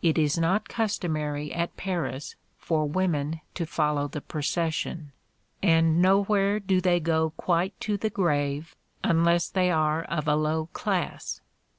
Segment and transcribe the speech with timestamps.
[0.00, 5.12] It is not customary at Paris for women to follow the procession;
[5.62, 10.70] and, nowhere do they go quite to the grave, unless they are of a low
[10.72, 11.42] class.